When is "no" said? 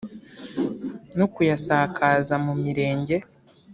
1.17-1.25